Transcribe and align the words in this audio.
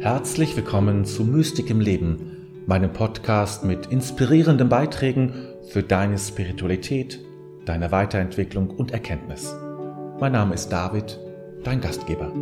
Herzlich 0.00 0.56
willkommen 0.56 1.04
zu 1.04 1.24
Mystik 1.24 1.68
im 1.68 1.78
Leben, 1.78 2.64
meinem 2.66 2.90
Podcast 2.90 3.64
mit 3.64 3.84
inspirierenden 3.88 4.70
Beiträgen 4.70 5.34
für 5.68 5.82
deine 5.82 6.16
Spiritualität, 6.18 7.20
deine 7.66 7.92
Weiterentwicklung 7.92 8.70
und 8.70 8.92
Erkenntnis. 8.92 9.54
Mein 10.18 10.32
Name 10.32 10.54
ist 10.54 10.70
David, 10.70 11.18
dein 11.64 11.82
Gastgeber. 11.82 12.32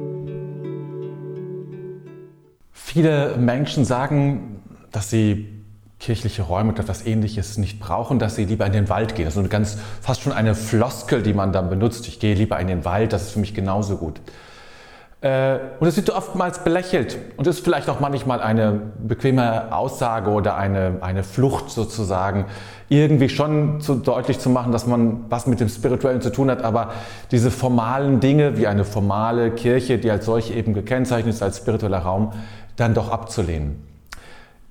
Viele 2.71 3.37
Menschen 3.39 3.85
sagen, 3.85 4.63
dass 4.93 5.11
sie 5.11 5.49
kirchliche 5.99 6.43
Räume 6.43 6.71
oder 6.71 6.83
etwas 6.83 7.05
ähnliches 7.05 7.59
nicht 7.59 7.81
brauchen, 7.81 8.21
dass 8.21 8.37
sie 8.37 8.45
lieber 8.45 8.67
in 8.67 8.73
den 8.73 8.89
Wald 8.89 9.17
gehen. 9.17 9.25
Das 9.25 9.35
ist 9.35 9.41
eine 9.41 9.49
ganz, 9.49 9.79
fast 10.01 10.21
schon 10.21 10.33
eine 10.33 10.55
Floskel, 10.55 11.25
die 11.25 11.35
man 11.35 11.53
dann 11.53 11.71
benutzt. 11.71 12.07
Ich 12.07 12.21
gehe 12.21 12.37
lieber 12.37 12.61
in 12.61 12.69
den 12.69 12.85
Wald, 12.85 13.13
das 13.13 13.25
ist 13.25 13.31
für 13.33 13.41
mich 13.41 13.53
genauso 13.53 13.97
gut. 13.97 14.21
Äh, 15.21 15.59
und 15.81 15.89
es 15.89 15.97
wird 15.97 16.11
oftmals 16.11 16.63
belächelt 16.63 17.19
und 17.37 17.47
ist 17.49 17.65
vielleicht 17.65 17.89
auch 17.89 17.99
manchmal 17.99 18.41
eine 18.41 18.81
bequeme 19.03 19.75
Aussage 19.75 20.31
oder 20.31 20.57
eine, 20.57 20.99
eine 21.01 21.25
Flucht 21.25 21.71
sozusagen, 21.71 22.45
irgendwie 22.89 23.29
schon 23.29 23.81
zu, 23.81 23.97
deutlich 23.97 24.39
zu 24.39 24.49
machen, 24.49 24.71
dass 24.71 24.87
man 24.87 25.25
was 25.29 25.49
mit 25.49 25.59
dem 25.59 25.69
Spirituellen 25.69 26.21
zu 26.21 26.31
tun 26.31 26.51
hat, 26.51 26.63
aber 26.63 26.93
diese 27.33 27.51
formalen 27.51 28.21
Dinge 28.21 28.57
wie 28.59 28.69
eine 28.69 28.85
formale 28.85 29.51
Kirche, 29.51 29.99
die 29.99 30.11
als 30.11 30.25
solche 30.25 30.55
eben 30.55 30.73
gekennzeichnet 30.73 31.35
ist, 31.35 31.43
als 31.43 31.59
spiritueller 31.59 31.99
Raum, 31.99 32.33
dann 32.77 32.95
doch 32.95 33.11
abzulehnen. 33.11 33.85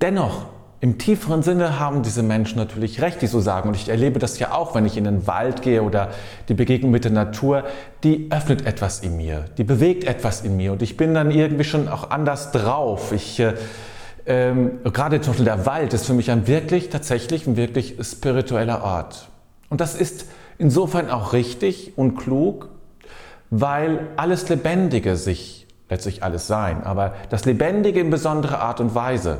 Dennoch 0.02 0.46
im 0.80 1.00
tieferen 1.00 1.42
Sinne 1.42 1.80
haben 1.80 2.04
diese 2.04 2.22
Menschen 2.22 2.60
natürlich 2.60 3.02
recht, 3.02 3.22
die 3.24 3.28
so 3.28 3.40
sagen. 3.40 3.70
Und 3.70 3.76
ich 3.76 3.90
erlebe 3.90 4.20
das 4.20 4.38
ja 4.38 4.52
auch, 4.54 4.76
wenn 4.76 4.86
ich 4.86 4.96
in 4.96 5.06
den 5.06 5.26
Wald 5.26 5.64
gehe 5.64 5.82
oder 5.82 6.12
die 6.50 6.54
Begegnung 6.54 6.92
mit 6.92 7.04
der 7.04 7.12
Natur, 7.12 7.64
die 8.04 8.28
öffnet 8.30 8.66
etwas 8.66 9.00
in 9.00 9.18
mir, 9.18 9.46
die 9.58 9.64
bewegt 9.64 10.04
etwas 10.04 10.42
in 10.42 10.56
mir. 10.56 10.72
Und 10.72 10.84
ich 10.84 10.96
bin 10.96 11.16
dann 11.16 11.32
irgendwie 11.32 11.64
schon 11.64 11.88
auch 11.88 12.12
anders 12.12 12.52
drauf. 12.52 13.12
Ich, 13.12 13.40
äh, 13.40 13.56
ähm, 14.28 14.80
gerade 14.84 15.20
zum 15.20 15.34
Beispiel 15.34 15.46
der 15.46 15.66
Wald 15.66 15.94
ist 15.94 16.06
für 16.06 16.14
mich 16.14 16.30
ein 16.30 16.46
wirklich, 16.46 16.90
tatsächlich 16.90 17.48
ein 17.48 17.58
wirklich 17.58 17.96
spiritueller 18.02 18.84
Ort. 18.84 19.30
Und 19.70 19.82
das 19.82 19.96
ist 19.96 20.28
insofern 20.60 21.10
auch 21.10 21.34
richtig 21.34 21.94
und 21.98 22.16
klug, 22.18 22.70
weil 23.50 24.08
alles 24.16 24.48
Lebendige 24.48 25.16
sich, 25.16 25.66
letztlich 25.90 26.22
alles 26.22 26.46
sein, 26.46 26.84
aber 26.84 27.16
das 27.30 27.46
Lebendige 27.46 28.00
in 28.00 28.12
besonderer 28.12 28.60
Art 28.60 28.80
und 28.80 28.94
Weise, 28.94 29.40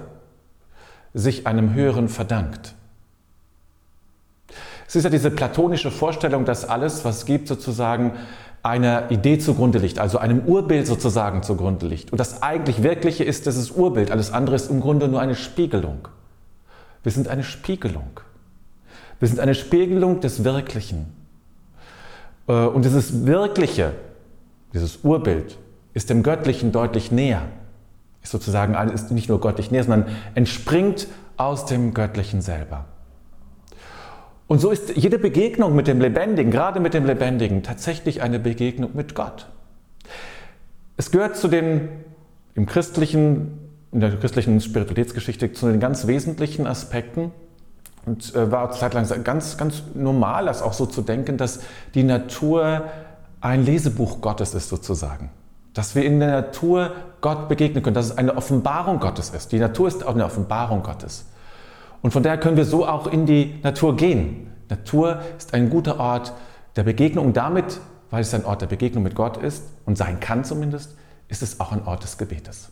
sich 1.18 1.48
einem 1.48 1.74
Höheren 1.74 2.10
verdankt. 2.10 2.76
Es 4.88 4.96
ist 4.96 5.04
ja 5.04 5.10
diese 5.10 5.32
platonische 5.32 5.92
Vorstellung, 5.92 6.46
dass 6.46 6.64
alles, 6.64 7.04
was 7.04 7.26
gibt, 7.26 7.48
sozusagen 7.48 8.14
einer 8.64 9.12
Idee 9.12 9.38
zugrunde 9.38 9.80
liegt, 9.80 10.00
also 10.00 10.18
einem 10.18 10.42
Urbild 10.42 10.88
sozusagen 10.88 11.44
zugrunde 11.44 11.88
liegt. 11.88 12.12
Und 12.12 12.20
das 12.20 12.42
eigentlich 12.42 12.84
Wirkliche 12.84 13.24
ist 13.24 13.46
dieses 13.46 13.72
Urbild, 13.72 14.12
alles 14.12 14.32
andere 14.32 14.56
ist 14.56 14.70
im 14.70 14.80
Grunde 14.80 15.08
nur 15.08 15.20
eine 15.20 15.36
Spiegelung. 15.36 16.08
Wir 17.04 17.12
sind 17.12 17.28
eine 17.28 17.44
Spiegelung. 17.44 18.20
Wir 19.20 19.28
sind 19.28 19.40
eine 19.40 19.56
Spiegelung 19.56 20.20
des 20.20 20.44
Wirklichen. 20.44 21.14
Äh, 22.48 22.54
und 22.54 22.86
dieses 22.86 23.26
Wirkliche, 23.26 23.94
dieses 24.74 25.00
Urbild, 25.04 25.58
ist 25.94 26.10
dem 26.10 26.22
Göttlichen 26.22 26.72
deutlich 26.72 27.12
näher 27.12 27.48
ist 28.28 28.32
sozusagen 28.32 28.76
ist 28.90 29.12
nicht 29.12 29.30
nur 29.30 29.40
göttlich 29.40 29.72
näher, 29.72 29.84
sondern 29.84 30.06
entspringt 30.36 31.08
aus 31.38 31.66
dem 31.66 31.94
Göttlichen 31.94 32.42
selber. 32.42 32.86
Und 34.48 34.60
so 34.60 34.70
ist 34.72 34.96
jede 34.96 35.20
Begegnung 35.20 35.76
mit 35.76 35.88
dem 35.88 36.00
Lebendigen, 36.00 36.52
gerade 36.52 36.80
mit 36.80 36.94
dem 36.94 37.06
Lebendigen, 37.06 37.64
tatsächlich 37.64 38.22
eine 38.22 38.40
Begegnung 38.40 38.92
mit 38.94 39.16
Gott. 39.16 39.48
Es 40.96 41.12
gehört 41.12 41.36
zu 41.36 41.48
den 41.48 41.90
im 42.56 42.66
christlichen, 42.66 43.60
in 43.92 44.00
der 44.00 44.16
christlichen 44.18 44.60
Spiritualitätsgeschichte 44.62 45.52
zu 45.52 45.68
den 45.68 45.80
ganz 45.80 46.08
wesentlichen 46.08 46.66
Aspekten 46.66 47.32
und 48.06 48.34
äh, 48.36 48.52
war 48.52 48.72
zeitlang 48.72 49.06
ganz, 49.24 49.58
ganz 49.58 49.84
normal, 49.94 50.46
das 50.46 50.62
auch 50.62 50.74
so 50.74 50.86
zu 50.86 51.02
denken, 51.02 51.38
dass 51.38 51.62
die 51.94 52.04
Natur 52.04 52.86
ein 53.42 53.64
Lesebuch 53.64 54.22
Gottes 54.22 54.54
ist 54.54 54.70
sozusagen. 54.70 55.30
Dass 55.78 55.94
wir 55.94 56.04
in 56.04 56.20
der 56.20 56.32
Natur 56.32 56.92
Gott 57.22 57.48
begegnen 57.50 57.84
können, 57.84 57.94
dass 57.94 58.08
es 58.08 58.18
eine 58.18 58.36
Offenbarung 58.36 59.00
Gottes 59.00 59.30
ist. 59.30 59.52
Die 59.52 59.60
Natur 59.60 59.88
ist 59.88 60.04
auch 60.04 60.16
eine 60.16 60.26
Offenbarung 60.26 60.82
Gottes. 60.82 61.26
Und 62.02 62.10
von 62.10 62.24
daher 62.24 62.40
können 62.40 62.58
wir 62.58 62.66
so 62.66 62.88
auch 62.88 63.06
in 63.06 63.28
die 63.28 63.60
Natur 63.62 63.96
gehen. 63.96 64.52
Natur 64.70 65.22
ist 65.38 65.54
ein 65.54 65.70
guter 65.70 66.00
Ort 66.00 66.34
der 66.78 66.82
Begegnung. 66.82 67.28
Und 67.28 67.38
damit, 67.38 67.80
weil 68.10 68.22
es 68.22 68.34
ein 68.34 68.44
Ort 68.44 68.64
der 68.64 68.68
Begegnung 68.68 69.04
mit 69.04 69.14
Gott 69.14 69.38
ist 69.38 69.66
und 69.86 70.00
sein 70.00 70.20
kann 70.20 70.44
zumindest, 70.44 70.96
ist 71.28 71.44
es 71.44 71.60
auch 71.60 71.72
ein 71.72 71.86
Ort 71.86 72.02
des 72.02 72.18
Gebetes. 72.18 72.70